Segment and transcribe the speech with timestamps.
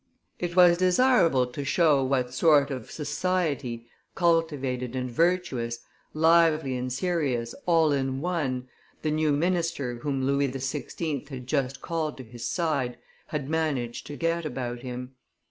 [0.39, 3.85] It was desirable to show what sort of society,
[4.15, 5.85] cultivated and virtuous,
[6.15, 8.67] lively and serious, all in one,
[9.03, 11.29] the new minister whom Louis XVI.
[11.29, 15.11] had just called to his side had managed to get about him.